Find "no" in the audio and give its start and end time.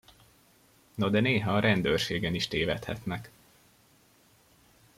0.95-1.09